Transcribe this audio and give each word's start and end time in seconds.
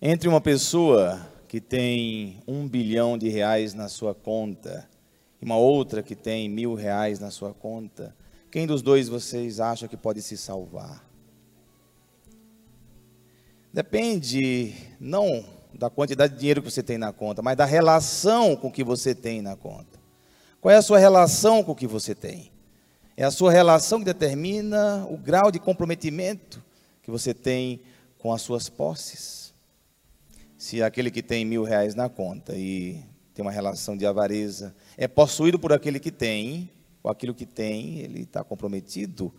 Entre 0.00 0.28
uma 0.28 0.42
pessoa 0.42 1.26
que 1.48 1.58
tem 1.58 2.42
um 2.46 2.68
bilhão 2.68 3.16
de 3.16 3.30
reais 3.30 3.72
na 3.72 3.88
sua 3.88 4.14
conta 4.14 4.86
e 5.40 5.44
uma 5.44 5.56
outra 5.56 6.02
que 6.02 6.14
tem 6.14 6.50
mil 6.50 6.74
reais 6.74 7.18
na 7.18 7.30
sua 7.30 7.54
conta, 7.54 8.14
quem 8.50 8.66
dos 8.66 8.82
dois 8.82 9.08
vocês 9.08 9.58
acha 9.58 9.88
que 9.88 9.96
pode 9.96 10.20
se 10.20 10.36
salvar? 10.36 11.02
Depende 13.72 14.74
não 15.00 15.42
da 15.72 15.88
quantidade 15.88 16.34
de 16.34 16.40
dinheiro 16.40 16.60
que 16.60 16.70
você 16.70 16.82
tem 16.82 16.98
na 16.98 17.10
conta, 17.10 17.40
mas 17.40 17.56
da 17.56 17.64
relação 17.64 18.54
com 18.54 18.70
que 18.70 18.84
você 18.84 19.14
tem 19.14 19.40
na 19.40 19.56
conta. 19.56 19.98
Qual 20.60 20.70
é 20.70 20.76
a 20.76 20.82
sua 20.82 20.98
relação 20.98 21.64
com 21.64 21.72
o 21.72 21.76
que 21.76 21.86
você 21.86 22.14
tem? 22.14 22.52
É 23.16 23.24
a 23.24 23.30
sua 23.30 23.50
relação 23.50 24.00
que 24.00 24.04
determina 24.04 25.06
o 25.08 25.16
grau 25.16 25.50
de 25.50 25.58
comprometimento 25.58 26.62
que 27.02 27.10
você 27.10 27.32
tem 27.32 27.80
com 28.18 28.30
as 28.30 28.42
suas 28.42 28.68
posses 28.68 29.46
se 30.56 30.82
aquele 30.82 31.10
que 31.10 31.22
tem 31.22 31.44
mil 31.44 31.64
reais 31.64 31.94
na 31.94 32.08
conta 32.08 32.54
e 32.56 33.04
tem 33.34 33.44
uma 33.44 33.52
relação 33.52 33.96
de 33.96 34.06
avareza 34.06 34.74
é 34.96 35.06
possuído 35.06 35.58
por 35.58 35.72
aquele 35.72 36.00
que 36.00 36.10
tem, 36.10 36.70
ou 37.02 37.10
aquilo 37.10 37.34
que 37.34 37.44
tem, 37.44 37.98
ele 37.98 38.22
está 38.22 38.42
comprometido 38.42 39.32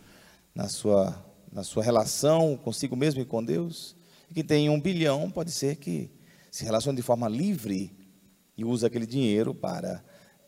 na 0.53 0.69
sua, 0.69 1.25
na 1.51 1.63
sua 1.63 1.83
relação 1.83 2.55
consigo 2.57 2.95
mesmo 2.95 3.21
e 3.21 3.25
com 3.25 3.43
Deus. 3.43 3.95
E 4.29 4.33
quem 4.33 4.43
tem 4.43 4.69
um 4.69 4.79
bilhão 4.79 5.31
pode 5.31 5.51
ser 5.51 5.77
que 5.77 6.11
se 6.51 6.63
relacione 6.63 6.95
de 6.95 7.01
forma 7.01 7.27
livre 7.27 7.91
e 8.57 8.63
use 8.63 8.85
aquele 8.85 9.05
dinheiro 9.05 9.53
para, 9.53 10.03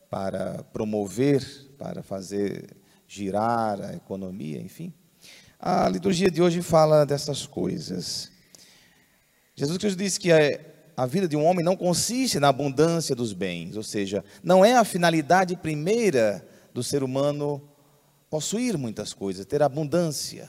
para 0.08 0.64
promover, 0.72 1.44
para 1.78 2.02
fazer 2.02 2.76
girar 3.06 3.80
a 3.80 3.94
economia, 3.94 4.60
enfim. 4.60 4.92
A 5.58 5.88
liturgia 5.88 6.30
de 6.30 6.40
hoje 6.40 6.62
fala 6.62 7.04
dessas 7.04 7.46
coisas. 7.46 8.30
Jesus 9.60 9.76
Cristo 9.76 9.98
disse 9.98 10.18
que 10.18 10.32
a, 10.32 10.58
a 10.96 11.04
vida 11.04 11.28
de 11.28 11.36
um 11.36 11.44
homem 11.44 11.62
não 11.62 11.76
consiste 11.76 12.40
na 12.40 12.48
abundância 12.48 13.14
dos 13.14 13.34
bens, 13.34 13.76
ou 13.76 13.82
seja, 13.82 14.24
não 14.42 14.64
é 14.64 14.72
a 14.72 14.84
finalidade 14.84 15.54
primeira 15.54 16.42
do 16.72 16.82
ser 16.82 17.02
humano 17.02 17.60
possuir 18.30 18.78
muitas 18.78 19.12
coisas, 19.12 19.44
ter 19.44 19.62
abundância. 19.62 20.48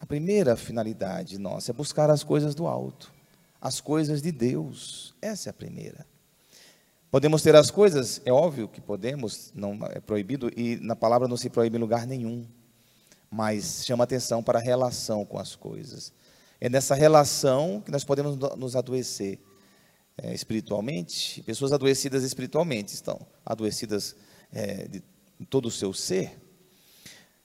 A 0.00 0.06
primeira 0.06 0.56
finalidade 0.56 1.36
nossa 1.36 1.70
é 1.70 1.74
buscar 1.74 2.08
as 2.08 2.24
coisas 2.24 2.54
do 2.54 2.66
alto, 2.66 3.12
as 3.60 3.78
coisas 3.78 4.22
de 4.22 4.32
Deus. 4.32 5.14
Essa 5.20 5.50
é 5.50 5.50
a 5.50 5.52
primeira. 5.52 6.06
Podemos 7.10 7.42
ter 7.42 7.54
as 7.54 7.70
coisas, 7.70 8.22
é 8.24 8.32
óbvio 8.32 8.68
que 8.68 8.80
podemos, 8.80 9.52
não 9.54 9.78
é 9.90 10.00
proibido 10.00 10.50
e 10.56 10.76
na 10.76 10.96
palavra 10.96 11.28
não 11.28 11.36
se 11.36 11.50
proíbe 11.50 11.76
em 11.76 11.80
lugar 11.80 12.06
nenhum. 12.06 12.46
Mas 13.30 13.84
chama 13.84 14.04
atenção 14.04 14.42
para 14.42 14.58
a 14.58 14.62
relação 14.62 15.26
com 15.26 15.38
as 15.38 15.54
coisas. 15.54 16.10
É 16.60 16.68
nessa 16.68 16.94
relação 16.94 17.82
que 17.84 17.90
nós 17.90 18.04
podemos 18.04 18.36
nos 18.56 18.76
adoecer 18.76 19.38
é, 20.18 20.34
espiritualmente. 20.34 21.42
Pessoas 21.42 21.72
adoecidas 21.72 22.22
espiritualmente 22.22 22.94
estão 22.94 23.20
adoecidas 23.44 24.16
é, 24.52 24.88
de, 24.88 25.02
todo 25.50 25.66
o 25.66 25.70
seu 25.70 25.92
ser. 25.92 26.40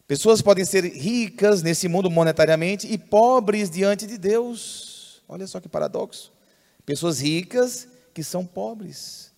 Pessoas 0.08 0.42
podem 0.42 0.66
ser 0.66 0.84
ricas 0.84 1.62
nesse 1.62 1.88
mundo 1.88 2.10
monetariamente 2.10 2.88
e 2.88 2.98
pobres 2.98 3.70
diante 3.70 4.06
de 4.06 4.18
Deus. 4.18 5.22
Olha 5.28 5.48
só 5.48 5.60
que 5.60 5.70
paradoxo. 5.70 6.34
Pessoas 6.86 7.20
ricas 7.20 7.88
que 8.14 8.24
são 8.24 8.46
pobres. 8.46 9.32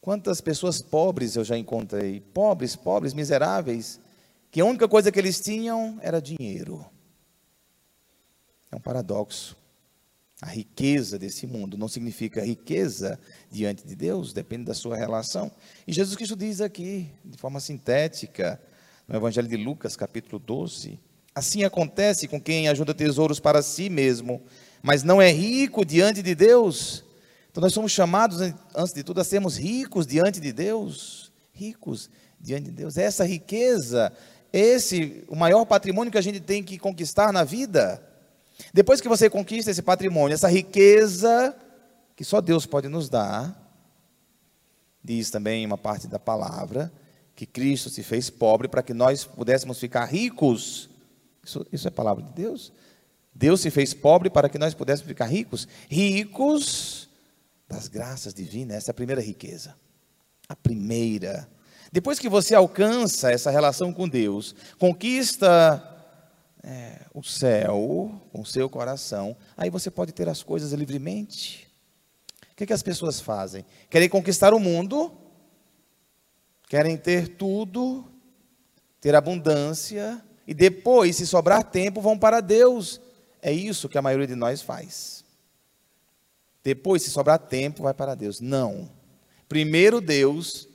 Quantas 0.00 0.42
pessoas 0.42 0.82
pobres 0.82 1.34
eu 1.34 1.44
já 1.44 1.56
encontrei? 1.56 2.20
Pobres, 2.20 2.76
pobres, 2.76 3.14
miseráveis, 3.14 3.98
que 4.50 4.60
a 4.60 4.64
única 4.66 4.86
coisa 4.86 5.10
que 5.10 5.18
eles 5.18 5.40
tinham 5.40 5.98
era 6.02 6.20
dinheiro. 6.20 6.84
É 8.74 8.76
um 8.76 8.80
paradoxo. 8.80 9.56
A 10.42 10.48
riqueza 10.48 11.16
desse 11.16 11.46
mundo 11.46 11.78
não 11.78 11.86
significa 11.86 12.44
riqueza 12.44 13.20
diante 13.48 13.86
de 13.86 13.94
Deus, 13.94 14.32
depende 14.32 14.64
da 14.64 14.74
sua 14.74 14.96
relação. 14.96 15.48
E 15.86 15.92
Jesus 15.92 16.16
Cristo 16.16 16.34
diz 16.34 16.60
aqui, 16.60 17.08
de 17.24 17.38
forma 17.38 17.60
sintética, 17.60 18.60
no 19.06 19.14
Evangelho 19.14 19.46
de 19.46 19.56
Lucas, 19.56 19.94
capítulo 19.94 20.40
12: 20.40 20.98
Assim 21.32 21.62
acontece 21.62 22.26
com 22.26 22.40
quem 22.40 22.66
ajuda 22.66 22.92
tesouros 22.92 23.38
para 23.38 23.62
si 23.62 23.88
mesmo, 23.88 24.42
mas 24.82 25.04
não 25.04 25.22
é 25.22 25.30
rico 25.30 25.84
diante 25.84 26.20
de 26.20 26.34
Deus. 26.34 27.04
Então 27.52 27.60
nós 27.60 27.72
somos 27.72 27.92
chamados, 27.92 28.40
antes 28.74 28.92
de 28.92 29.04
tudo, 29.04 29.20
a 29.20 29.24
sermos 29.24 29.56
ricos 29.56 30.04
diante 30.04 30.40
de 30.40 30.52
Deus. 30.52 31.32
Ricos 31.52 32.10
diante 32.40 32.64
de 32.64 32.72
Deus. 32.72 32.98
Essa 32.98 33.24
riqueza, 33.24 34.12
esse 34.52 35.22
o 35.28 35.36
maior 35.36 35.64
patrimônio 35.64 36.10
que 36.10 36.18
a 36.18 36.22
gente 36.22 36.40
tem 36.40 36.60
que 36.60 36.76
conquistar 36.76 37.32
na 37.32 37.44
vida. 37.44 38.13
Depois 38.72 39.00
que 39.00 39.08
você 39.08 39.28
conquista 39.28 39.70
esse 39.70 39.82
patrimônio, 39.82 40.34
essa 40.34 40.48
riqueza 40.48 41.54
que 42.16 42.24
só 42.24 42.40
Deus 42.40 42.64
pode 42.66 42.88
nos 42.88 43.08
dar, 43.08 43.60
diz 45.02 45.30
também 45.30 45.66
uma 45.66 45.76
parte 45.76 46.06
da 46.06 46.18
palavra, 46.18 46.92
que 47.34 47.46
Cristo 47.46 47.90
se 47.90 48.02
fez 48.02 48.30
pobre 48.30 48.68
para 48.68 48.82
que 48.82 48.94
nós 48.94 49.24
pudéssemos 49.24 49.78
ficar 49.78 50.04
ricos. 50.04 50.88
Isso, 51.42 51.66
isso 51.72 51.88
é 51.88 51.90
palavra 51.90 52.22
de 52.22 52.32
Deus. 52.32 52.72
Deus 53.34 53.60
se 53.60 53.70
fez 53.70 53.92
pobre 53.92 54.30
para 54.30 54.48
que 54.48 54.58
nós 54.58 54.74
pudéssemos 54.74 55.08
ficar 55.08 55.26
ricos. 55.26 55.66
Ricos 55.88 57.08
das 57.68 57.88
graças 57.88 58.32
divinas. 58.32 58.76
Essa 58.76 58.90
é 58.90 58.92
a 58.92 58.94
primeira 58.94 59.20
riqueza. 59.20 59.74
A 60.48 60.54
primeira. 60.54 61.48
Depois 61.90 62.18
que 62.18 62.28
você 62.28 62.54
alcança 62.54 63.32
essa 63.32 63.50
relação 63.50 63.92
com 63.92 64.08
Deus, 64.08 64.54
conquista 64.78 65.93
é, 66.64 67.00
o 67.12 67.22
céu 67.22 68.10
com 68.32 68.40
o 68.40 68.46
seu 68.46 68.68
coração, 68.70 69.36
aí 69.56 69.68
você 69.68 69.90
pode 69.90 70.12
ter 70.12 70.28
as 70.28 70.42
coisas 70.42 70.72
livremente. 70.72 71.68
O 72.52 72.56
que, 72.56 72.66
que 72.66 72.72
as 72.72 72.82
pessoas 72.82 73.20
fazem? 73.20 73.64
Querem 73.90 74.08
conquistar 74.08 74.54
o 74.54 74.60
mundo, 74.60 75.12
querem 76.66 76.96
ter 76.96 77.36
tudo, 77.36 78.04
ter 79.00 79.14
abundância, 79.14 80.24
e 80.46 80.54
depois, 80.54 81.16
se 81.16 81.26
sobrar 81.26 81.64
tempo, 81.64 82.00
vão 82.00 82.18
para 82.18 82.40
Deus. 82.40 83.00
É 83.42 83.52
isso 83.52 83.88
que 83.88 83.98
a 83.98 84.02
maioria 84.02 84.26
de 84.26 84.34
nós 84.34 84.62
faz. 84.62 85.24
Depois, 86.62 87.02
se 87.02 87.10
sobrar 87.10 87.38
tempo, 87.38 87.82
vai 87.82 87.92
para 87.92 88.14
Deus. 88.14 88.40
Não. 88.40 88.90
Primeiro 89.48 90.00
Deus, 90.00 90.66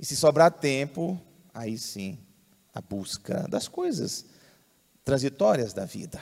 e 0.00 0.04
se 0.04 0.16
sobrar 0.16 0.50
tempo, 0.50 1.20
aí 1.54 1.78
sim, 1.78 2.18
a 2.74 2.80
busca 2.80 3.46
das 3.48 3.68
coisas 3.68 4.31
transitórias 5.04 5.72
da 5.72 5.84
vida. 5.84 6.20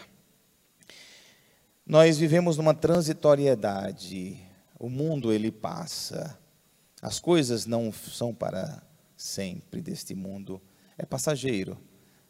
Nós 1.87 2.19
vivemos 2.19 2.57
numa 2.57 2.75
transitoriedade. 2.75 4.41
O 4.79 4.89
mundo 4.89 5.33
ele 5.33 5.51
passa. 5.51 6.39
As 7.03 7.19
coisas 7.19 7.67
não 7.67 7.93
são 7.93 8.35
para 8.35 8.83
sempre 9.17 9.83
deste 9.83 10.15
mundo. 10.15 10.61
É 10.97 11.05
passageiro. 11.05 11.77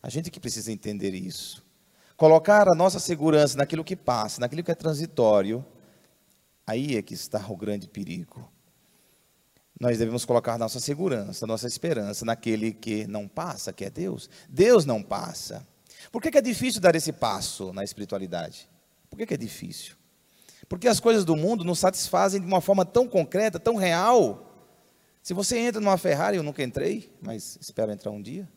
A 0.03 0.09
gente 0.09 0.31
que 0.31 0.41
precisa 0.41 0.73
entender 0.73 1.15
isso. 1.15 1.65
Colocar 2.17 2.69
a 2.69 2.75
nossa 2.75 2.99
segurança 2.99 3.57
naquilo 3.57 3.85
que 3.85 3.97
passa, 3.97 4.41
naquilo 4.41 4.63
que 4.63 4.71
é 4.71 4.75
transitório, 4.75 5.65
aí 6.67 6.97
é 6.97 7.03
que 7.03 7.15
está 7.15 7.45
o 7.49 7.57
grande 7.57 7.89
perigo. 7.89 8.51
Nós 9.79 9.99
devemos 9.99 10.27
colocar 10.27 10.59
nossa 10.59 10.79
segurança, 10.79 11.47
nossa 11.47 11.67
esperança 11.67 12.25
naquele 12.25 12.73
que 12.73 13.07
não 13.07 13.27
passa, 13.27 13.73
que 13.73 13.85
é 13.85 13.91
Deus. 13.91 14.29
Deus 14.49 14.85
não 14.85 15.03
passa. 15.03 15.67
Por 16.11 16.23
que, 16.23 16.31
que 16.31 16.39
é 16.39 16.43
difícil 16.43 16.81
dar 16.81 16.95
esse 16.95 17.13
passo 17.13 17.73
na 17.73 17.85
espiritualidade? 17.85 18.69
Por 19.09 19.17
que, 19.19 19.27
que 19.27 19.35
é 19.35 19.37
difícil? 19.37 19.97
Porque 20.69 20.87
as 20.87 21.01
coisas 21.01 21.25
do 21.25 21.35
mundo 21.35 21.65
nos 21.65 21.79
satisfazem 21.79 22.41
de 22.41 22.47
uma 22.47 22.61
forma 22.61 22.85
tão 22.85 23.09
concreta, 23.09 23.59
tão 23.59 23.77
real. 23.77 24.47
Se 25.23 25.35
você 25.35 25.59
entra 25.59 25.81
numa 25.81 25.99
Ferrari, 25.99 26.37
eu 26.37 26.43
nunca 26.43 26.63
entrei, 26.63 27.13
mas 27.21 27.59
espero 27.61 27.91
entrar 27.91 28.11
um 28.11 28.23
dia. 28.23 28.49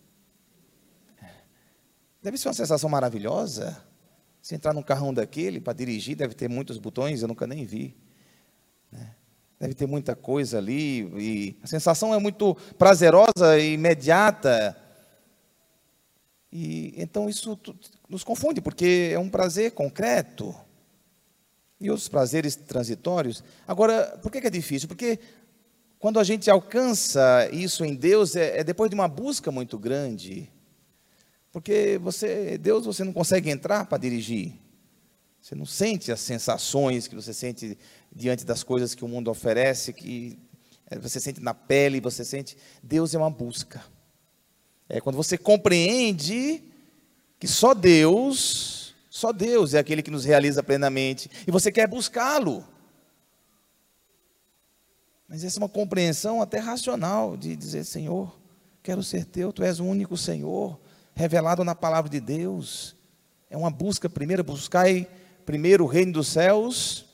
Deve 2.22 2.38
ser 2.38 2.48
uma 2.48 2.54
sensação 2.54 2.90
maravilhosa. 2.90 3.84
Se 4.42 4.56
entrar 4.56 4.74
num 4.74 4.81
carrão 4.81 5.14
daquele 5.14 5.60
para 5.60 5.74
dirigir, 5.74 6.16
deve 6.16 6.34
ter 6.34 6.50
muitos 6.50 6.78
botões, 6.78 7.22
eu 7.22 7.28
nunca 7.28 7.46
nem 7.46 7.66
vi. 7.66 7.98
Né? 8.92 9.16
Deve 9.60 9.74
ter 9.74 9.88
muita 9.88 10.16
coisa 10.16 10.57
ali. 10.57 11.01
E 11.18 11.57
a 11.62 11.68
sensação 11.68 12.13
é 12.13 12.19
muito 12.19 12.56
prazerosa 12.78 13.57
e 13.60 13.74
imediata. 13.74 14.78
E 16.55 16.94
então 16.95 17.27
isso 17.27 17.59
nos 18.07 18.23
confunde, 18.23 18.61
porque 18.61 19.09
é 19.11 19.17
um 19.17 19.27
prazer 19.27 19.71
concreto 19.71 20.55
e 21.81 21.89
outros 21.89 22.07
prazeres 22.07 22.55
transitórios. 22.55 23.44
Agora, 23.67 24.19
por 24.21 24.31
que 24.31 24.38
é 24.38 24.50
difícil? 24.51 24.88
Porque 24.88 25.19
quando 25.97 26.19
a 26.19 26.23
gente 26.23 26.51
alcança 26.51 27.50
isso 27.51 27.83
em 27.83 27.95
Deus, 27.95 28.35
é, 28.35 28.59
é 28.59 28.63
depois 28.63 28.88
de 28.88 28.94
uma 28.94 29.07
busca 29.07 29.51
muito 29.51 29.79
grande. 29.79 30.47
Porque 31.51 32.00
você, 32.00 32.55
Deus, 32.59 32.85
você 32.85 33.03
não 33.03 33.13
consegue 33.13 33.50
entrar 33.50 33.88
para 33.88 33.97
dirigir. 33.97 34.53
Você 35.41 35.55
não 35.55 35.65
sente 35.65 36.11
as 36.11 36.19
sensações 36.19 37.07
que 37.07 37.15
você 37.15 37.33
sente 37.33 37.75
diante 38.15 38.45
das 38.45 38.61
coisas 38.61 38.94
que 38.94 39.03
o 39.03 39.07
mundo 39.07 39.31
oferece, 39.31 39.91
que 39.91 40.38
é, 40.85 41.00
você 41.00 41.19
sente 41.19 41.41
na 41.41 41.55
pele, 41.55 42.00
você 42.00 42.23
sente. 42.23 42.55
Deus 42.83 43.15
é 43.15 43.17
uma 43.17 43.31
busca. 43.31 43.83
É 44.89 45.00
quando 45.01 45.15
você 45.15 45.38
compreende 45.38 46.62
que 47.39 47.47
só 47.47 47.74
Deus, 47.74 48.95
Só 49.09 49.31
Deus 49.31 49.75
é 49.75 49.80
aquele 49.80 50.01
que 50.01 50.09
nos 50.09 50.25
realiza 50.25 50.63
plenamente. 50.63 51.30
E 51.45 51.51
você 51.51 51.71
quer 51.71 51.88
buscá-lo. 51.88 52.65
Mas 55.27 55.44
essa 55.44 55.59
é 55.59 55.62
uma 55.62 55.69
compreensão 55.69 56.41
até 56.41 56.57
racional 56.57 57.38
de 57.38 57.56
dizer: 57.56 57.83
Senhor, 57.83 58.35
quero 58.81 59.03
ser 59.03 59.25
teu, 59.25 59.53
tu 59.53 59.63
és 59.63 59.80
o 59.80 59.85
único 59.85 60.18
Senhor, 60.18 60.80
revelado 61.13 61.63
na 61.63 61.75
palavra 61.75 62.09
de 62.09 62.19
Deus. 62.19 62.95
É 63.51 63.56
uma 63.56 63.69
busca 63.69 64.09
primeiro, 64.09 64.44
buscai 64.44 65.07
primeiro 65.45 65.83
o 65.83 65.88
reino 65.88 66.13
dos 66.13 66.29
céus 66.29 67.06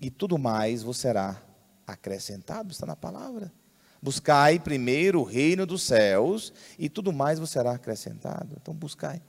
e 0.00 0.10
tudo 0.10 0.36
mais 0.36 0.82
vos 0.82 0.96
será 0.96 1.40
acrescentado, 1.86 2.72
está 2.72 2.86
na 2.86 2.96
palavra. 2.96 3.52
Buscai 4.02 4.58
primeiro 4.58 5.20
o 5.20 5.24
reino 5.24 5.66
dos 5.66 5.82
céus 5.82 6.52
e 6.78 6.88
tudo 6.88 7.12
mais 7.12 7.38
vos 7.38 7.50
será 7.50 7.72
acrescentado. 7.72 8.56
Então 8.60 8.74
buscai. 8.74 9.20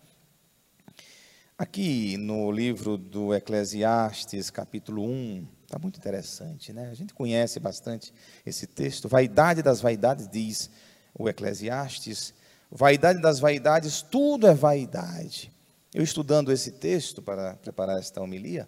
Aqui 1.57 2.18
no 2.18 2.51
livro 2.51 2.97
do 2.97 3.35
Eclesiastes, 3.35 4.50
capítulo 4.50 5.06
1, 5.06 5.47
está 5.63 5.77
muito 5.77 5.97
interessante, 5.97 6.73
né? 6.73 6.89
A 6.89 6.94
gente 6.94 7.13
conhece 7.13 7.59
bastante 7.59 8.13
esse 8.45 8.65
texto. 8.65 9.07
Vaidade 9.07 9.62
das 9.62 9.79
vaidades, 9.79 10.27
diz 10.27 10.71
o 11.13 11.29
Eclesiastes. 11.29 12.33
Vaidade 12.71 13.21
das 13.21 13.39
vaidades, 13.39 14.01
tudo 14.01 14.47
é 14.47 14.56
vaidade. 14.56 15.51
Eu 15.94 16.03
estudando 16.03 16.51
esse 16.51 16.71
texto 16.71 17.21
para 17.21 17.56
preparar 17.56 18.00
esta 18.00 18.21
homilia, 18.21 18.67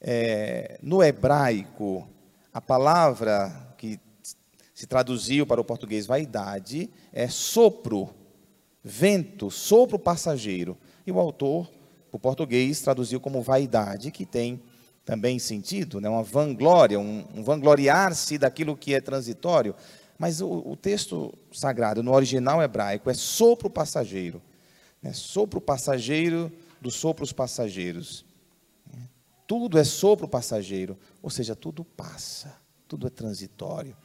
é, 0.00 0.78
no 0.82 1.02
hebraico, 1.02 2.06
a 2.52 2.60
palavra 2.60 3.65
se 4.76 4.86
traduziu 4.86 5.46
para 5.46 5.58
o 5.58 5.64
português 5.64 6.04
vaidade 6.04 6.90
é 7.10 7.28
sopro, 7.28 8.10
vento, 8.84 9.50
sopro 9.50 9.98
passageiro. 9.98 10.76
E 11.06 11.10
o 11.10 11.18
autor 11.18 11.66
o 12.12 12.18
português 12.18 12.82
traduziu 12.82 13.18
como 13.18 13.40
vaidade, 13.40 14.10
que 14.10 14.26
tem 14.26 14.62
também 15.02 15.38
sentido, 15.38 15.98
né? 15.98 16.10
uma 16.10 16.22
vanglória, 16.22 17.00
um, 17.00 17.24
um 17.34 17.42
vangloriar-se 17.42 18.36
daquilo 18.36 18.76
que 18.76 18.92
é 18.92 19.00
transitório. 19.00 19.74
Mas 20.18 20.42
o, 20.42 20.46
o, 20.46 20.76
texto 20.76 21.32
sagrado, 21.50 22.02
no 22.02 22.12
original 22.12 22.62
hebraico, 22.62 23.08
é 23.08 23.14
sopro 23.14 23.70
passageiro. 23.70 24.42
Né? 25.00 25.14
Sopro 25.14 25.58
passageiro 25.58 26.52
dos 26.82 26.96
sopros 26.96 27.32
passageiros. 27.32 28.26
Tudo 29.46 29.78
é 29.78 29.84
sopro 29.84 30.28
passageiro, 30.28 30.98
ou 31.22 31.30
seja, 31.30 31.56
tudo 31.56 31.82
passa, 31.82 32.54
tudo 32.86 33.06
é 33.06 33.10
transitório. 33.10 33.96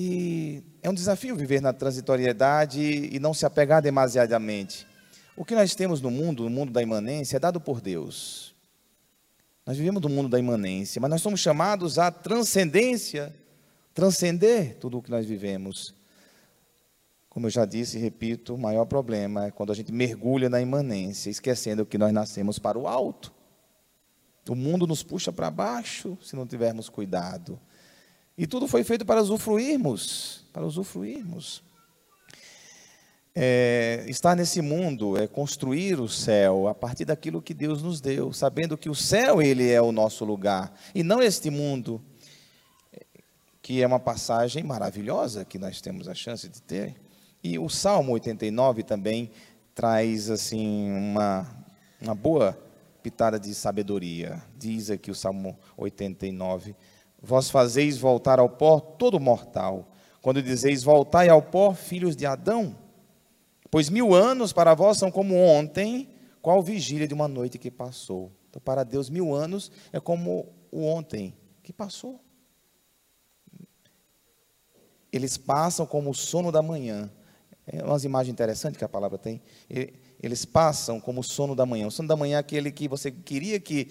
E 0.00 0.62
é 0.80 0.88
um 0.88 0.94
desafio 0.94 1.34
viver 1.34 1.60
na 1.60 1.72
transitoriedade 1.72 2.80
e 2.80 3.18
não 3.18 3.34
se 3.34 3.44
apegar 3.44 3.82
demasiadamente. 3.82 4.86
O 5.36 5.44
que 5.44 5.56
nós 5.56 5.74
temos 5.74 6.00
no 6.00 6.08
mundo, 6.08 6.44
no 6.44 6.50
mundo 6.50 6.70
da 6.70 6.80
imanência, 6.80 7.36
é 7.36 7.40
dado 7.40 7.60
por 7.60 7.80
Deus. 7.80 8.54
Nós 9.66 9.76
vivemos 9.76 10.00
no 10.00 10.08
mundo 10.08 10.28
da 10.28 10.38
imanência, 10.38 11.00
mas 11.00 11.10
nós 11.10 11.20
somos 11.20 11.40
chamados 11.40 11.98
à 11.98 12.12
transcendência, 12.12 13.34
transcender 13.92 14.76
tudo 14.76 14.98
o 14.98 15.02
que 15.02 15.10
nós 15.10 15.26
vivemos. 15.26 15.92
Como 17.28 17.46
eu 17.46 17.50
já 17.50 17.64
disse 17.64 17.98
e 17.98 18.00
repito, 18.00 18.54
o 18.54 18.58
maior 18.58 18.84
problema 18.84 19.46
é 19.46 19.50
quando 19.50 19.72
a 19.72 19.74
gente 19.74 19.90
mergulha 19.90 20.48
na 20.48 20.60
imanência, 20.60 21.28
esquecendo 21.28 21.84
que 21.84 21.98
nós 21.98 22.12
nascemos 22.12 22.56
para 22.56 22.78
o 22.78 22.86
alto. 22.86 23.34
O 24.48 24.54
mundo 24.54 24.86
nos 24.86 25.02
puxa 25.02 25.32
para 25.32 25.50
baixo 25.50 26.16
se 26.22 26.36
não 26.36 26.46
tivermos 26.46 26.88
cuidado. 26.88 27.58
E 28.38 28.46
tudo 28.46 28.68
foi 28.68 28.84
feito 28.84 29.04
para 29.04 29.20
usufruirmos, 29.20 30.44
para 30.52 30.64
usufruirmos. 30.64 31.60
É, 33.34 34.04
estar 34.08 34.36
nesse 34.36 34.62
mundo 34.62 35.18
é 35.18 35.26
construir 35.26 36.00
o 36.00 36.08
céu 36.08 36.68
a 36.68 36.74
partir 36.74 37.04
daquilo 37.04 37.42
que 37.42 37.52
Deus 37.52 37.82
nos 37.82 38.00
deu, 38.00 38.32
sabendo 38.32 38.78
que 38.78 38.88
o 38.88 38.94
céu 38.94 39.42
ele 39.42 39.68
é 39.68 39.82
o 39.82 39.90
nosso 39.90 40.24
lugar 40.24 40.72
e 40.94 41.02
não 41.02 41.20
este 41.20 41.50
mundo 41.50 42.00
que 43.60 43.82
é 43.82 43.86
uma 43.86 44.00
passagem 44.00 44.62
maravilhosa 44.62 45.44
que 45.44 45.58
nós 45.58 45.80
temos 45.80 46.08
a 46.08 46.14
chance 46.14 46.48
de 46.48 46.62
ter. 46.62 46.96
E 47.42 47.58
o 47.58 47.68
Salmo 47.68 48.12
89 48.12 48.82
também 48.84 49.30
traz 49.74 50.30
assim 50.30 50.90
uma 50.90 51.46
uma 52.00 52.14
boa 52.14 52.56
pitada 53.02 53.38
de 53.38 53.52
sabedoria. 53.54 54.42
Diz 54.56 54.90
aqui 54.90 55.10
o 55.10 55.14
Salmo 55.14 55.58
89: 55.76 56.74
Vós 57.20 57.50
fazeis 57.50 57.98
voltar 57.98 58.38
ao 58.38 58.48
pó 58.48 58.78
todo 58.80 59.18
mortal, 59.18 59.90
quando 60.22 60.42
dizeis 60.42 60.82
voltai 60.82 61.28
ao 61.28 61.42
pó, 61.42 61.72
filhos 61.74 62.14
de 62.14 62.26
Adão, 62.26 62.76
Pois 63.70 63.90
mil 63.90 64.14
anos 64.14 64.52
para 64.52 64.74
vós 64.74 64.98
são 64.98 65.10
como 65.10 65.36
ontem, 65.36 66.08
qual 66.40 66.62
vigília 66.62 67.06
de 67.06 67.14
uma 67.14 67.28
noite 67.28 67.58
que 67.58 67.70
passou. 67.70 68.32
Então, 68.48 68.60
para 68.62 68.82
Deus, 68.82 69.10
mil 69.10 69.34
anos 69.34 69.70
é 69.92 70.00
como 70.00 70.54
o 70.70 70.84
ontem 70.84 71.36
que 71.62 71.72
passou. 71.72 72.20
Eles 75.12 75.36
passam 75.36 75.86
como 75.86 76.10
o 76.10 76.14
sono 76.14 76.50
da 76.50 76.62
manhã. 76.62 77.10
É 77.66 77.84
umas 77.84 78.04
imagens 78.04 78.32
interessantes 78.32 78.78
que 78.78 78.84
a 78.84 78.88
palavra 78.88 79.18
tem. 79.18 79.42
Eles 80.22 80.46
passam 80.46 80.98
como 80.98 81.20
o 81.20 81.24
sono 81.24 81.54
da 81.54 81.66
manhã. 81.66 81.86
O 81.86 81.90
sono 81.90 82.08
da 82.08 82.16
manhã 82.16 82.36
é 82.36 82.40
aquele 82.40 82.72
que 82.72 82.88
você 82.88 83.10
queria 83.10 83.60
que 83.60 83.90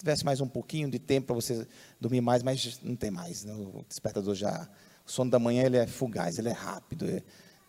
tivesse 0.00 0.24
mais 0.24 0.40
um 0.40 0.48
pouquinho 0.48 0.90
de 0.90 0.98
tempo 0.98 1.28
para 1.28 1.34
você 1.34 1.66
dormir 2.00 2.20
mais, 2.20 2.42
mas 2.42 2.80
não 2.82 2.96
tem 2.96 3.10
mais. 3.10 3.44
Né? 3.44 3.54
O 3.54 3.84
despertador 3.88 4.34
já. 4.34 4.68
O 5.06 5.10
sono 5.10 5.30
da 5.30 5.38
manhã 5.38 5.64
ele 5.64 5.76
é 5.76 5.86
fugaz, 5.86 6.38
ele 6.38 6.48
é 6.48 6.52
rápido. 6.52 7.06
É, 7.06 7.22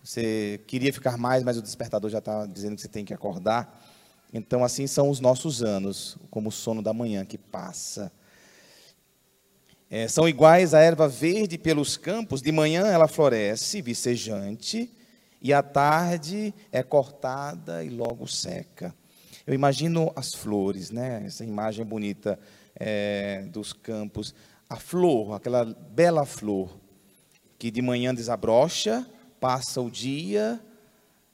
você 0.04 0.60
queria 0.66 0.92
ficar 0.92 1.18
mais, 1.18 1.44
mas 1.44 1.58
o 1.58 1.62
despertador 1.62 2.10
já 2.10 2.18
está 2.18 2.46
dizendo 2.46 2.76
que 2.76 2.82
você 2.82 2.88
tem 2.88 3.06
que 3.06 3.14
acordar. 3.14 3.86
Então, 4.34 4.64
assim 4.64 4.88
são 4.88 5.10
os 5.10 5.20
nossos 5.20 5.62
anos, 5.62 6.18
como 6.30 6.50
o 6.50 6.52
sono 6.52 6.82
da 6.82 6.94
manhã 6.94 7.26
que 7.26 7.38
passa. 7.38 8.12
É, 9.90 10.08
são 10.08 10.28
iguais 10.28 10.74
à 10.74 10.80
erva 10.80 11.08
verde 11.08 11.58
pelos 11.58 11.98
campos, 11.98 12.42
de 12.42 12.52
manhã 12.52 12.88
ela 12.88 13.10
floresce, 13.10 13.82
vicejante, 13.82 14.90
e 15.42 15.52
à 15.52 15.62
tarde 15.62 16.54
é 16.72 16.82
cortada 16.82 17.84
e 17.84 17.90
logo 17.90 18.26
seca. 18.26 18.96
Eu 19.46 19.54
imagino 19.54 20.12
as 20.16 20.34
flores, 20.34 20.92
né? 20.92 21.24
essa 21.26 21.44
imagem 21.44 21.86
bonita 21.86 22.40
é, 22.76 23.44
dos 23.52 23.74
campos. 23.74 24.34
A 24.70 24.76
flor, 24.76 25.34
aquela 25.34 25.66
bela 25.66 26.26
flor, 26.26 26.80
que 27.58 27.72
de 27.72 27.82
manhã 27.82 28.14
desabrocha, 28.14 29.06
passa 29.40 29.82
o 29.82 29.90
dia 29.90 30.60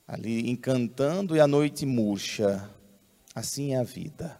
ali 0.07 0.49
encantando 0.49 1.35
e 1.35 1.39
a 1.39 1.47
noite 1.47 1.85
murcha. 1.85 2.69
Assim 3.35 3.73
é 3.73 3.79
a 3.79 3.83
vida. 3.83 4.39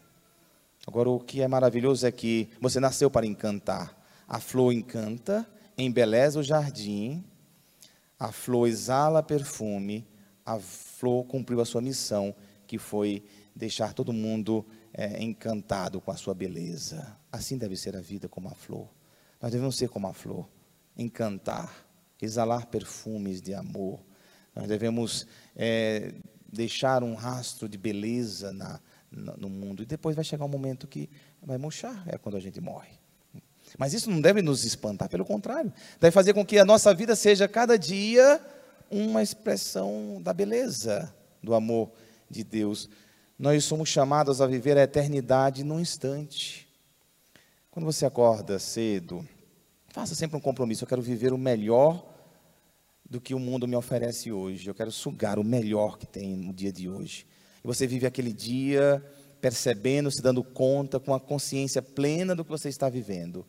Agora, 0.87 1.09
o 1.09 1.19
que 1.19 1.41
é 1.41 1.47
maravilhoso 1.47 2.07
é 2.07 2.11
que 2.11 2.49
você 2.61 2.79
nasceu 2.79 3.11
para 3.11 3.25
encantar. 3.25 3.95
A 4.27 4.39
flor 4.39 4.71
encanta, 4.71 5.45
embeleza 5.77 6.39
o 6.39 6.43
jardim, 6.43 7.23
a 8.17 8.31
flor 8.31 8.67
exala 8.67 9.21
perfume, 9.21 10.07
a 10.45 10.57
flor 10.57 11.25
cumpriu 11.25 11.61
a 11.61 11.65
sua 11.65 11.81
missão, 11.81 12.33
que 12.65 12.77
foi 12.77 13.23
deixar 13.57 13.93
todo 13.93 14.13
mundo 14.13 14.65
é, 14.93 15.21
encantado 15.21 15.99
com 15.99 16.11
a 16.11 16.15
sua 16.15 16.33
beleza. 16.33 17.17
Assim 17.31 17.57
deve 17.57 17.75
ser 17.75 17.95
a 17.95 18.01
vida 18.01 18.29
como 18.29 18.47
a 18.47 18.53
flor. 18.53 18.87
Nós 19.41 19.51
devemos 19.51 19.75
ser 19.75 19.89
como 19.89 20.07
a 20.07 20.13
flor, 20.13 20.47
encantar 20.95 21.87
exalar 22.21 22.67
perfumes 22.67 23.41
de 23.41 23.53
amor. 23.53 23.99
Nós 24.55 24.67
devemos 24.67 25.27
é, 25.55 26.13
deixar 26.51 27.03
um 27.03 27.13
rastro 27.13 27.69
de 27.69 27.77
beleza 27.77 28.51
na, 28.51 28.79
na, 29.11 29.37
no 29.37 29.49
mundo. 29.49 29.83
E 29.83 29.85
depois 29.85 30.15
vai 30.15 30.25
chegar 30.25 30.45
um 30.45 30.49
momento 30.49 30.87
que 30.87 31.09
vai 31.41 31.57
murchar, 31.57 32.03
é 32.07 32.17
quando 32.17 32.37
a 32.37 32.39
gente 32.39 32.59
morre. 32.59 32.91
Mas 33.77 33.93
isso 33.93 34.09
não 34.09 34.21
deve 34.21 34.41
nos 34.41 34.63
espantar, 34.63 35.09
pelo 35.09 35.25
contrário, 35.25 35.71
deve 35.99 36.11
fazer 36.11 36.33
com 36.33 36.45
que 36.45 36.57
a 36.57 36.65
nossa 36.65 36.93
vida 36.93 37.15
seja 37.15 37.47
cada 37.47 37.77
dia 37.77 38.41
uma 38.89 39.21
expressão 39.21 40.21
da 40.21 40.33
beleza, 40.33 41.13
do 41.43 41.53
amor 41.53 41.91
de 42.29 42.43
Deus. 42.43 42.89
Nós 43.37 43.63
somos 43.63 43.89
chamados 43.89 44.41
a 44.41 44.47
viver 44.47 44.77
a 44.77 44.83
eternidade 44.83 45.63
num 45.63 45.79
instante. 45.79 46.67
Quando 47.69 47.85
você 47.85 48.05
acorda 48.05 48.57
cedo, 48.57 49.25
Faça 49.97 50.13
sempre 50.13 50.37
um 50.37 50.39
compromisso. 50.39 50.83
Eu 50.83 50.87
quero 50.87 51.01
viver 51.01 51.33
o 51.33 51.39
melhor 51.39 52.05
do 53.03 53.19
que 53.19 53.33
o 53.33 53.39
mundo 53.39 53.67
me 53.67 53.75
oferece 53.75 54.31
hoje. 54.31 54.69
Eu 54.69 54.75
quero 54.75 54.91
sugar 54.91 55.39
o 55.39 55.43
melhor 55.43 55.97
que 55.97 56.05
tem 56.05 56.35
no 56.37 56.53
dia 56.53 56.71
de 56.71 56.87
hoje. 56.87 57.25
E 57.63 57.67
você 57.67 57.87
vive 57.87 58.05
aquele 58.05 58.31
dia 58.31 59.03
percebendo, 59.41 60.11
se 60.11 60.21
dando 60.21 60.43
conta, 60.43 60.99
com 60.99 61.15
a 61.15 61.19
consciência 61.19 61.81
plena 61.81 62.35
do 62.35 62.45
que 62.45 62.51
você 62.51 62.69
está 62.69 62.89
vivendo. 62.89 63.43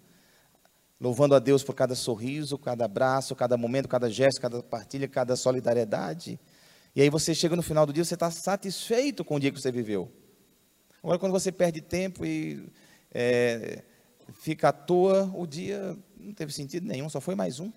Louvando 0.98 1.34
a 1.34 1.38
Deus 1.38 1.62
por 1.62 1.74
cada 1.74 1.94
sorriso, 1.94 2.56
cada 2.56 2.86
abraço, 2.86 3.36
cada 3.36 3.58
momento, 3.58 3.86
cada 3.86 4.08
gesto, 4.08 4.40
cada 4.40 4.62
partilha, 4.62 5.06
cada 5.06 5.36
solidariedade. 5.36 6.40
E 6.94 7.02
aí 7.02 7.10
você 7.10 7.34
chega 7.34 7.54
no 7.54 7.62
final 7.62 7.86
do 7.86 7.92
dia, 7.92 8.04
você 8.04 8.14
está 8.14 8.30
satisfeito 8.30 9.24
com 9.24 9.36
o 9.36 9.40
dia 9.40 9.52
que 9.52 9.60
você 9.60 9.70
viveu. 9.70 10.10
Agora, 11.02 11.18
quando 11.18 11.32
você 11.32 11.52
perde 11.52 11.80
tempo 11.80 12.24
e 12.24 12.68
é, 13.12 13.84
fica 14.34 14.68
à 14.68 14.72
toa, 14.72 15.30
o 15.34 15.46
dia 15.46 15.96
não 16.18 16.32
teve 16.32 16.52
sentido 16.52 16.86
nenhum, 16.86 17.08
só 17.08 17.20
foi 17.20 17.34
mais 17.34 17.60
um. 17.60 17.72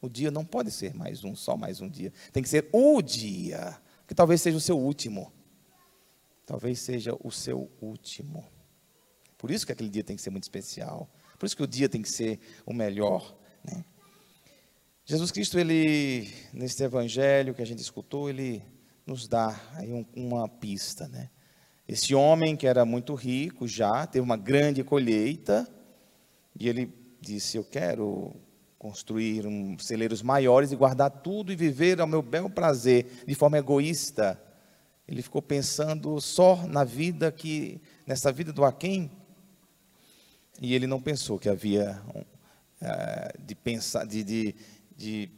O 0.00 0.08
dia 0.08 0.30
não 0.30 0.44
pode 0.44 0.70
ser 0.70 0.94
mais 0.94 1.24
um, 1.24 1.34
só 1.34 1.56
mais 1.56 1.80
um 1.80 1.88
dia. 1.88 2.12
Tem 2.32 2.42
que 2.42 2.48
ser 2.48 2.68
o 2.72 3.02
dia, 3.02 3.80
que 4.06 4.14
talvez 4.14 4.40
seja 4.40 4.56
o 4.56 4.60
seu 4.60 4.78
último. 4.78 5.32
talvez 6.46 6.78
seja 6.78 7.14
o 7.22 7.30
seu 7.30 7.70
último. 7.80 8.46
Por 9.36 9.50
isso 9.50 9.66
que 9.66 9.72
aquele 9.72 9.90
dia 9.90 10.02
tem 10.02 10.16
que 10.16 10.22
ser 10.22 10.30
muito 10.30 10.44
especial. 10.44 11.08
Por 11.38 11.46
isso 11.46 11.56
que 11.56 11.62
o 11.62 11.66
dia 11.66 11.88
tem 11.88 12.02
que 12.02 12.10
ser 12.10 12.40
o 12.64 12.72
melhor. 12.72 13.36
Né? 13.62 13.84
Jesus 15.10 15.30
Cristo, 15.30 15.58
ele, 15.58 16.30
nesse 16.52 16.84
evangelho 16.84 17.54
que 17.54 17.62
a 17.62 17.64
gente 17.64 17.78
escutou, 17.78 18.28
ele 18.28 18.62
nos 19.06 19.26
dá 19.26 19.58
aí 19.72 19.90
um, 19.90 20.04
uma 20.14 20.46
pista, 20.46 21.08
né? 21.08 21.30
Esse 21.88 22.14
homem 22.14 22.54
que 22.54 22.66
era 22.66 22.84
muito 22.84 23.14
rico 23.14 23.66
já, 23.66 24.06
teve 24.06 24.22
uma 24.22 24.36
grande 24.36 24.84
colheita, 24.84 25.66
e 26.60 26.68
ele 26.68 26.92
disse: 27.22 27.56
Eu 27.56 27.64
quero 27.64 28.36
construir 28.78 29.46
um, 29.46 29.78
celeiros 29.78 30.20
maiores 30.20 30.72
e 30.72 30.76
guardar 30.76 31.10
tudo 31.10 31.50
e 31.50 31.56
viver 31.56 32.02
ao 32.02 32.06
meu 32.06 32.20
bel 32.20 32.50
prazer, 32.50 33.24
de 33.26 33.34
forma 33.34 33.56
egoísta. 33.56 34.38
Ele 35.08 35.22
ficou 35.22 35.40
pensando 35.40 36.20
só 36.20 36.66
na 36.66 36.84
vida 36.84 37.32
que, 37.32 37.80
nessa 38.06 38.30
vida 38.30 38.52
do 38.52 38.62
Aquém, 38.62 39.10
e 40.60 40.74
ele 40.74 40.86
não 40.86 41.00
pensou 41.00 41.38
que 41.38 41.48
havia 41.48 41.98
é, 42.80 43.32
de 43.38 43.54
pensar, 43.54 44.06
de, 44.06 44.22
de, 44.22 44.54
de 44.98 45.30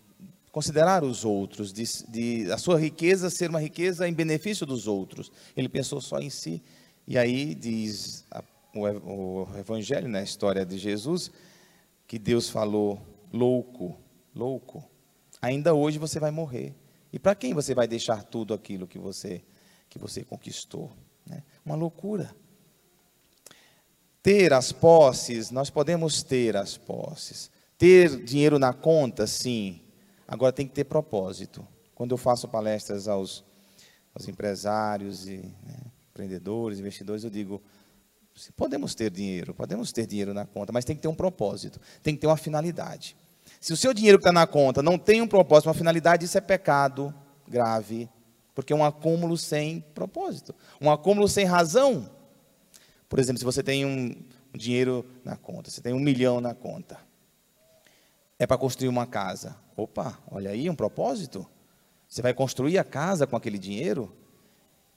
considerar 0.51 1.05
os 1.05 1.25
outros, 1.25 1.73
de, 1.73 1.85
de, 2.09 2.51
a 2.51 2.57
sua 2.57 2.81
riqueza 2.81 3.29
ser 3.29 3.51
uma 3.51 3.61
riqueza 3.61 4.09
em 4.09 4.13
benefício 4.13 4.67
dos 4.67 4.89
outros. 4.89 5.31
Ele 5.55 5.69
pensou 5.69 6.01
só 6.01 6.19
em 6.19 6.31
si. 6.31 6.63
E 7.07 7.19
aí 7.19 7.55
diz 7.55 8.25
a, 8.31 8.43
o, 8.75 9.45
o 9.45 9.59
Evangelho, 9.59 10.09
na 10.09 10.19
né, 10.19 10.25
história 10.25 10.65
de 10.65 10.79
Jesus, 10.79 11.31
que 12.07 12.19
Deus 12.19 12.49
falou: 12.49 13.01
louco, 13.33 13.97
louco, 14.35 14.83
ainda 15.41 15.75
hoje 15.75 15.99
você 15.99 16.19
vai 16.19 16.31
morrer. 16.31 16.75
E 17.13 17.19
para 17.19 17.35
quem 17.35 17.53
você 17.53 17.75
vai 17.75 17.87
deixar 17.87 18.23
tudo 18.25 18.55
aquilo 18.55 18.87
que 18.87 18.99
você, 18.99 19.43
que 19.89 19.99
você 19.99 20.25
conquistou? 20.25 20.91
Né? 21.27 21.43
Uma 21.65 21.75
loucura. 21.75 22.35
Ter 24.23 24.53
as 24.53 24.71
posses, 24.71 25.51
nós 25.51 25.71
podemos 25.71 26.23
ter 26.23 26.57
as 26.57 26.77
posses. 26.77 27.51
Ter 27.81 28.23
dinheiro 28.23 28.59
na 28.59 28.75
conta, 28.75 29.27
sim. 29.27 29.81
Agora 30.29 30.53
tem 30.53 30.69
que 30.69 30.75
ter 30.75 30.85
propósito. 30.85 31.67
Quando 31.95 32.11
eu 32.11 32.19
faço 32.19 32.47
palestras 32.47 33.09
aos, 33.09 33.43
aos 34.15 34.29
empresários 34.29 35.27
e 35.27 35.39
né, 35.39 35.79
empreendedores, 36.11 36.79
investidores, 36.79 37.25
eu 37.25 37.31
digo: 37.31 37.63
podemos 38.55 38.95
ter 38.95 39.11
dinheiro, 39.11 39.55
podemos 39.55 39.93
ter 39.93 40.07
dinheiro 40.07 40.35
na 40.35 40.45
conta, 40.45 40.71
mas 40.75 40.85
tem 40.85 40.95
que 40.95 41.01
ter 41.01 41.09
um 41.09 41.15
propósito, 41.15 41.81
tem 42.03 42.15
que 42.15 42.21
ter 42.21 42.27
uma 42.27 42.37
finalidade. 42.37 43.17
Se 43.59 43.73
o 43.73 43.77
seu 43.79 43.95
dinheiro 43.95 44.19
que 44.19 44.25
está 44.25 44.33
na 44.33 44.47
conta 44.47 44.83
não 44.83 44.99
tem 44.99 45.23
um 45.23 45.27
propósito, 45.27 45.69
uma 45.69 45.75
finalidade, 45.75 46.27
isso 46.27 46.37
é 46.37 46.41
pecado 46.43 47.15
grave, 47.49 48.11
porque 48.55 48.75
é 48.75 48.77
um 48.77 48.85
acúmulo 48.85 49.39
sem 49.39 49.81
propósito, 49.95 50.55
um 50.83 50.91
acúmulo 50.91 51.27
sem 51.27 51.47
razão. 51.47 52.11
Por 53.09 53.19
exemplo, 53.19 53.39
se 53.39 53.45
você 53.47 53.63
tem 53.63 53.87
um, 53.87 54.15
um 54.55 54.59
dinheiro 54.59 55.03
na 55.25 55.35
conta, 55.35 55.71
você 55.71 55.81
tem 55.81 55.95
um 55.95 55.99
milhão 55.99 56.43
na 56.43 56.53
conta, 56.53 57.09
é 58.41 58.47
para 58.47 58.57
construir 58.57 58.89
uma 58.89 59.07
casa. 59.07 59.55
Opa, 59.77 60.19
olha 60.31 60.51
aí, 60.51 60.71
um 60.71 60.75
propósito. 60.75 61.47
Você 62.09 62.23
vai 62.23 62.33
construir 62.33 62.79
a 62.79 62.83
casa 62.83 63.27
com 63.27 63.37
aquele 63.37 63.59
dinheiro 63.59 64.17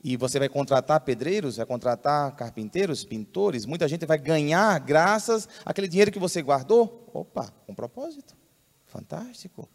e 0.01 0.15
você 0.15 0.39
vai 0.39 0.47
contratar 0.47 1.01
pedreiros, 1.01 1.57
vai 1.57 1.65
contratar 1.65 2.33
carpinteiros, 2.37 3.03
pintores. 3.03 3.65
Muita 3.65 3.85
gente 3.85 4.05
vai 4.05 4.17
ganhar 4.17 4.79
graças 4.79 5.49
àquele 5.65 5.89
dinheiro 5.89 6.09
que 6.09 6.19
você 6.19 6.41
guardou. 6.41 7.09
Opa, 7.13 7.53
um 7.67 7.75
propósito. 7.75 8.33
Fantástico. 8.85 9.69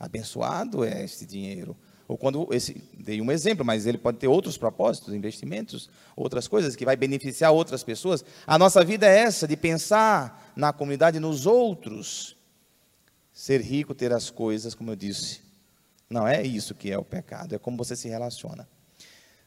Abençoado 0.00 0.84
é 0.84 1.04
esse 1.04 1.24
dinheiro. 1.24 1.76
Ou 2.08 2.18
quando 2.18 2.52
esse 2.52 2.74
dei 2.98 3.20
um 3.20 3.30
exemplo, 3.30 3.64
mas 3.64 3.86
ele 3.86 3.98
pode 3.98 4.18
ter 4.18 4.26
outros 4.26 4.58
propósitos, 4.58 5.14
investimentos, 5.14 5.88
outras 6.16 6.48
coisas 6.48 6.74
que 6.74 6.84
vai 6.84 6.96
beneficiar 6.96 7.52
outras 7.52 7.84
pessoas. 7.84 8.24
A 8.44 8.58
nossa 8.58 8.84
vida 8.84 9.06
é 9.06 9.20
essa 9.20 9.46
de 9.46 9.56
pensar 9.56 10.52
na 10.56 10.72
comunidade, 10.72 11.20
nos 11.20 11.46
outros 11.46 12.41
Ser 13.32 13.60
rico, 13.60 13.94
ter 13.94 14.12
as 14.12 14.30
coisas, 14.30 14.74
como 14.74 14.90
eu 14.90 14.96
disse. 14.96 15.40
Não 16.08 16.28
é 16.28 16.42
isso 16.42 16.74
que 16.74 16.90
é 16.90 16.98
o 16.98 17.04
pecado, 17.04 17.54
é 17.54 17.58
como 17.58 17.76
você 17.76 17.96
se 17.96 18.08
relaciona. 18.08 18.68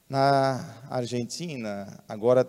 Na 0.10 0.84
Argentina, 0.89 2.04
agora 2.08 2.48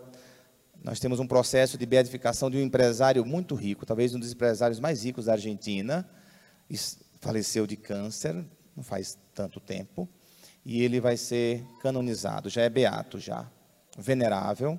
nós 0.83 1.01
temos 1.01 1.21
um 1.21 1.27
processo 1.27 1.77
de 1.77 1.85
beatificação 1.85 2.51
de 2.51 2.57
um 2.57 2.61
empresário 2.61 3.25
muito 3.25 3.55
rico, 3.55 3.85
talvez 3.85 4.15
um 4.15 4.21
dos 4.21 4.33
empresários 4.33 4.79
mais 4.79 5.05
ricos 5.05 5.27
da 5.27 5.33
Argentina, 5.33 6.09
faleceu 7.21 7.67
de 7.67 7.77
câncer, 7.77 8.35
não 8.75 8.83
faz 8.83 9.19
tanto 9.35 9.59
tempo, 9.59 10.09
e 10.65 10.83
ele 10.83 11.01
vai 11.01 11.17
ser 11.17 11.65
canonizado, 11.81 12.49
já 12.49 12.63
é 12.63 12.69
beato 12.69 13.19
já, 13.19 13.51
venerável, 13.99 14.79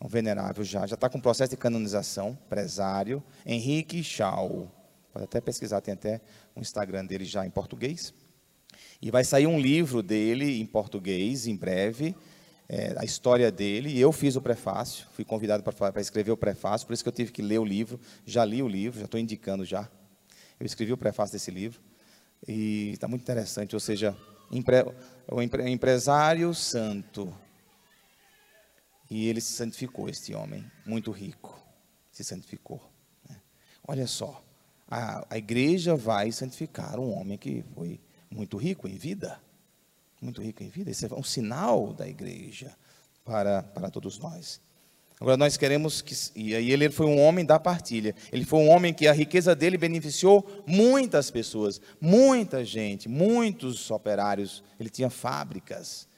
um 0.00 0.08
venerável 0.08 0.64
já, 0.64 0.86
já 0.86 0.94
está 0.94 1.08
com 1.08 1.20
processo 1.20 1.50
de 1.50 1.56
canonização, 1.56 2.38
empresário, 2.46 3.22
Henrique 3.44 4.02
Chau. 4.02 4.70
Pode 5.12 5.24
até 5.24 5.40
pesquisar, 5.40 5.80
tem 5.80 5.94
até 5.94 6.20
um 6.54 6.60
Instagram 6.60 7.04
dele 7.04 7.24
já 7.24 7.46
em 7.46 7.50
português. 7.50 8.12
E 9.00 9.10
vai 9.10 9.24
sair 9.24 9.46
um 9.46 9.60
livro 9.60 10.02
dele 10.02 10.60
em 10.60 10.66
português 10.66 11.46
em 11.46 11.56
breve, 11.56 12.14
é, 12.68 12.94
a 12.98 13.04
história 13.04 13.50
dele. 13.50 13.90
E 13.90 14.00
eu 14.00 14.12
fiz 14.12 14.36
o 14.36 14.42
prefácio, 14.42 15.06
fui 15.12 15.24
convidado 15.24 15.62
para 15.62 16.00
escrever 16.00 16.32
o 16.32 16.36
prefácio, 16.36 16.86
por 16.86 16.92
isso 16.92 17.02
que 17.02 17.08
eu 17.08 17.12
tive 17.12 17.32
que 17.32 17.42
ler 17.42 17.58
o 17.58 17.64
livro. 17.64 18.00
Já 18.26 18.44
li 18.44 18.62
o 18.62 18.68
livro, 18.68 18.98
já 18.98 19.06
estou 19.06 19.20
indicando 19.20 19.64
já. 19.64 19.88
Eu 20.58 20.66
escrevi 20.66 20.92
o 20.92 20.96
prefácio 20.96 21.32
desse 21.32 21.50
livro 21.50 21.80
e 22.46 22.90
está 22.92 23.06
muito 23.06 23.22
interessante. 23.22 23.74
Ou 23.74 23.80
seja, 23.80 24.16
empre, 24.50 24.84
o 25.30 25.40
empre, 25.40 25.68
empresário 25.70 26.52
santo. 26.52 27.32
E 29.10 29.28
ele 29.28 29.40
se 29.40 29.52
santificou, 29.52 30.08
este 30.08 30.34
homem, 30.34 30.70
muito 30.84 31.10
rico, 31.10 31.58
se 32.10 32.22
santificou. 32.22 32.82
Né? 33.28 33.36
Olha 33.86 34.06
só, 34.06 34.44
a, 34.90 35.26
a 35.28 35.38
igreja 35.38 35.94
vai 35.94 36.32
santificar 36.32 36.98
um 36.98 37.12
homem 37.12 37.36
que 37.36 37.64
foi 37.74 38.00
muito 38.30 38.56
rico 38.56 38.88
em 38.88 38.96
vida. 38.96 39.40
Muito 40.20 40.42
rico 40.42 40.62
em 40.62 40.68
vida. 40.68 40.90
Esse 40.90 41.06
é 41.06 41.14
um 41.14 41.22
sinal 41.22 41.92
da 41.92 42.08
igreja 42.08 42.74
para, 43.24 43.62
para 43.62 43.90
todos 43.90 44.18
nós. 44.18 44.60
Agora 45.20 45.36
nós 45.36 45.56
queremos 45.56 46.00
que. 46.00 46.14
E 46.34 46.54
aí 46.54 46.70
ele 46.70 46.90
foi 46.90 47.06
um 47.06 47.20
homem 47.20 47.44
da 47.44 47.58
partilha. 47.58 48.14
Ele 48.32 48.44
foi 48.44 48.60
um 48.60 48.68
homem 48.68 48.94
que 48.94 49.06
a 49.06 49.12
riqueza 49.12 49.54
dele 49.54 49.76
beneficiou 49.76 50.64
muitas 50.66 51.30
pessoas, 51.30 51.80
muita 52.00 52.64
gente, 52.64 53.08
muitos 53.08 53.90
operários. 53.90 54.62
Ele 54.78 54.88
tinha 54.88 55.10
fábricas 55.10 56.08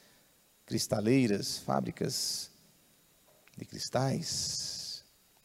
cristaleiras, 0.65 1.59
fábricas 1.59 2.50
de 3.57 3.65
cristais 3.65 4.80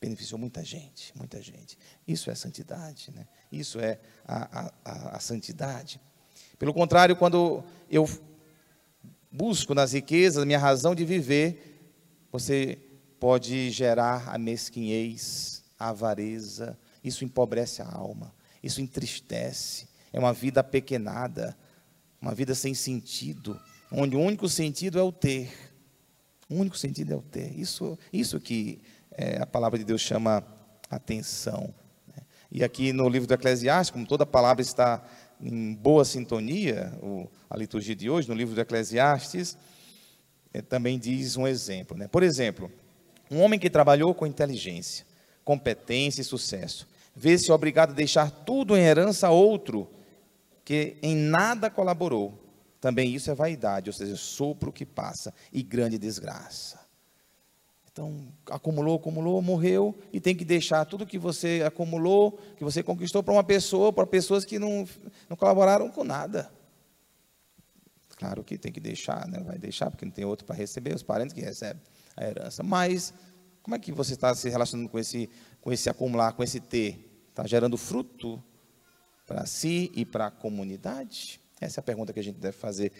beneficiou 0.05 0.39
muita 0.39 0.63
gente, 0.63 1.11
muita 1.15 1.41
gente. 1.41 1.77
Isso 2.07 2.29
é 2.29 2.35
santidade, 2.35 3.11
né? 3.11 3.27
Isso 3.51 3.79
é 3.79 3.99
a, 4.23 4.71
a, 4.85 5.17
a 5.17 5.19
santidade. 5.19 5.99
Pelo 6.59 6.73
contrário, 6.73 7.15
quando 7.15 7.63
eu 7.89 8.07
busco 9.31 9.73
nas 9.73 9.93
riquezas 9.93 10.45
minha 10.45 10.59
razão 10.59 10.93
de 10.93 11.03
viver, 11.03 11.81
você 12.31 12.77
pode 13.19 13.71
gerar 13.71 14.29
a 14.29 14.37
mesquinhez, 14.37 15.63
a 15.79 15.89
avareza, 15.89 16.77
isso 17.03 17.25
empobrece 17.25 17.81
a 17.81 17.91
alma, 17.91 18.33
isso 18.61 18.81
entristece, 18.81 19.87
é 20.13 20.19
uma 20.19 20.33
vida 20.33 20.59
apequenada, 20.59 21.57
uma 22.21 22.35
vida 22.35 22.53
sem 22.53 22.75
sentido, 22.75 23.59
onde 23.91 24.15
o 24.15 24.19
único 24.19 24.47
sentido 24.47 24.99
é 24.99 25.03
o 25.03 25.11
ter. 25.11 25.51
O 26.47 26.55
único 26.55 26.77
sentido 26.77 27.11
é 27.11 27.15
o 27.15 27.23
ter. 27.23 27.57
Isso, 27.59 27.97
isso 28.13 28.39
que 28.39 28.79
é, 29.17 29.41
a 29.41 29.45
palavra 29.45 29.79
de 29.79 29.85
Deus 29.85 30.01
chama 30.01 30.45
atenção. 30.89 31.73
Né? 32.07 32.23
E 32.51 32.63
aqui 32.63 32.91
no 32.91 33.07
livro 33.07 33.27
do 33.27 33.33
Eclesiastes, 33.33 33.91
como 33.91 34.05
toda 34.05 34.25
palavra 34.25 34.61
está 34.61 35.03
em 35.41 35.73
boa 35.73 36.05
sintonia, 36.05 36.93
o, 37.01 37.29
a 37.49 37.57
liturgia 37.57 37.95
de 37.95 38.09
hoje, 38.09 38.27
no 38.27 38.35
livro 38.35 38.53
do 38.53 38.61
Eclesiastes, 38.61 39.57
é, 40.53 40.61
também 40.61 40.99
diz 40.99 41.37
um 41.37 41.47
exemplo. 41.47 41.97
Né? 41.97 42.07
Por 42.07 42.23
exemplo, 42.23 42.71
um 43.31 43.41
homem 43.41 43.59
que 43.59 43.69
trabalhou 43.69 44.13
com 44.13 44.25
inteligência, 44.25 45.05
competência 45.43 46.21
e 46.21 46.25
sucesso, 46.25 46.87
vê-se 47.15 47.51
obrigado 47.51 47.91
a 47.91 47.93
deixar 47.93 48.29
tudo 48.29 48.75
em 48.75 48.81
herança 48.81 49.27
a 49.27 49.31
outro 49.31 49.89
que 50.63 50.97
em 51.01 51.15
nada 51.15 51.69
colaborou. 51.69 52.41
Também 52.81 53.13
isso 53.13 53.31
é 53.31 53.35
vaidade, 53.35 53.89
ou 53.89 53.93
seja, 53.93 54.15
sopro 54.15 54.71
que 54.71 54.85
passa 54.85 55.33
e 55.51 55.63
grande 55.63 55.97
desgraça. 55.97 56.84
Então, 57.95 58.27
acumulou, 58.51 58.97
acumulou, 58.97 59.41
morreu 59.41 59.97
e 60.11 60.19
tem 60.19 60.35
que 60.35 60.43
deixar 60.43 60.83
tudo 60.83 61.05
que 61.05 61.17
você 61.17 61.63
acumulou, 61.65 62.37
que 62.57 62.63
você 62.65 62.83
conquistou 62.83 63.23
para 63.23 63.31
uma 63.33 63.43
pessoa, 63.43 63.93
para 63.93 64.05
pessoas 64.05 64.43
que 64.43 64.59
não, 64.59 64.85
não 65.29 65.37
colaboraram 65.37 65.89
com 65.89 66.03
nada. 66.03 66.51
Claro 68.17 68.43
que 68.43 68.57
tem 68.57 68.69
que 68.69 68.81
deixar, 68.81 69.25
né? 69.29 69.39
vai 69.39 69.57
deixar, 69.57 69.89
porque 69.89 70.03
não 70.03 70.11
tem 70.11 70.25
outro 70.25 70.45
para 70.45 70.57
receber, 70.57 70.93
os 70.93 71.03
parentes 71.03 71.33
que 71.33 71.39
recebem 71.39 71.81
a 72.17 72.25
herança. 72.25 72.63
Mas, 72.63 73.13
como 73.63 73.77
é 73.77 73.79
que 73.79 73.93
você 73.93 74.11
está 74.11 74.35
se 74.35 74.49
relacionando 74.49 74.89
com 74.89 74.99
esse, 74.99 75.29
com 75.61 75.71
esse 75.71 75.89
acumular, 75.89 76.33
com 76.33 76.43
esse 76.43 76.59
ter? 76.59 77.25
Está 77.29 77.47
gerando 77.47 77.77
fruto 77.77 78.43
para 79.25 79.45
si 79.45 79.89
e 79.95 80.03
para 80.03 80.27
a 80.27 80.31
comunidade? 80.31 81.39
Essa 81.61 81.79
é 81.79 81.81
a 81.81 81.83
pergunta 81.83 82.11
que 82.11 82.19
a 82.19 82.23
gente 82.23 82.39
deve 82.39 82.57
fazer. 82.57 82.91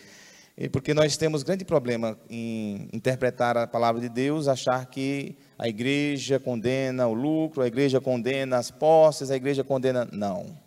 Porque 0.72 0.94
nós 0.94 1.18
temos 1.18 1.44
grande 1.44 1.66
problema 1.66 2.18
em 2.30 2.88
interpretar 2.94 3.58
a 3.58 3.68
palavra 3.68 4.00
de 4.00 4.08
Deus, 4.08 4.48
achar 4.48 4.86
que 4.86 5.36
a 5.58 5.68
igreja 5.68 6.40
condena 6.40 7.08
o 7.08 7.14
lucro, 7.14 7.62
a 7.62 7.68
igreja 7.68 8.00
condena 8.00 8.58
as 8.58 8.72
posses, 8.72 9.30
a 9.30 9.36
igreja 9.36 9.66
condena. 9.66 10.08
Não. 10.14 10.58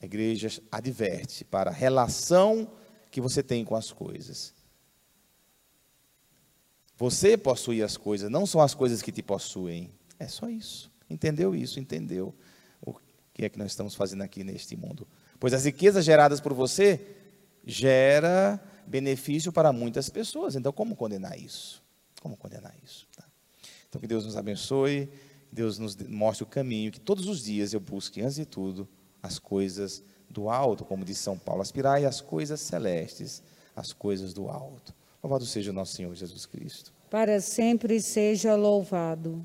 A 0.00 0.04
igreja 0.04 0.48
adverte 0.70 1.44
para 1.44 1.70
a 1.70 1.72
relação 1.72 2.68
que 3.10 3.20
você 3.20 3.40
tem 3.40 3.64
com 3.64 3.76
as 3.76 3.92
coisas. 3.92 4.52
Você 6.96 7.36
possui 7.36 7.82
as 7.82 7.96
coisas, 7.96 8.28
não 8.28 8.46
são 8.46 8.60
as 8.60 8.74
coisas 8.74 9.00
que 9.00 9.12
te 9.12 9.22
possuem. 9.22 9.92
É 10.18 10.26
só 10.26 10.48
isso. 10.48 10.90
Entendeu 11.08 11.54
isso? 11.54 11.78
Entendeu 11.78 12.34
o 12.80 12.94
que 13.32 13.44
é 13.44 13.48
que 13.48 13.58
nós 13.58 13.70
estamos 13.70 13.94
fazendo 13.94 14.22
aqui 14.22 14.42
neste 14.42 14.76
mundo? 14.76 15.06
Pois 15.38 15.54
as 15.54 15.66
riquezas 15.66 16.04
geradas 16.04 16.40
por 16.40 16.52
você 16.52 17.14
gera 17.66 18.62
benefício 18.86 19.52
para 19.52 19.72
muitas 19.72 20.08
pessoas. 20.08 20.54
Então, 20.54 20.72
como 20.72 20.94
condenar 20.94 21.38
isso? 21.38 21.82
Como 22.22 22.36
condenar 22.36 22.74
isso? 22.84 23.06
Tá? 23.16 23.24
Então, 23.88 24.00
que 24.00 24.06
Deus 24.06 24.24
nos 24.24 24.36
abençoe, 24.36 25.10
Deus 25.50 25.78
nos 25.78 25.96
mostre 25.96 26.44
o 26.44 26.46
caminho, 26.46 26.92
que 26.92 27.00
todos 27.00 27.26
os 27.26 27.44
dias 27.44 27.72
eu 27.72 27.80
busque, 27.80 28.22
antes 28.22 28.36
de 28.36 28.46
tudo, 28.46 28.88
as 29.22 29.38
coisas 29.38 30.02
do 30.30 30.48
alto, 30.48 30.84
como 30.84 31.04
diz 31.04 31.18
São 31.18 31.36
Paulo, 31.36 31.62
aspirai 31.62 32.04
as 32.04 32.20
coisas 32.20 32.60
celestes, 32.60 33.42
as 33.74 33.92
coisas 33.92 34.32
do 34.32 34.48
alto. 34.48 34.94
Louvado 35.22 35.44
seja 35.44 35.70
o 35.70 35.74
nosso 35.74 35.94
Senhor 35.94 36.14
Jesus 36.14 36.46
Cristo. 36.46 36.92
Para 37.10 37.40
sempre 37.40 38.00
seja 38.00 38.54
louvado. 38.54 39.44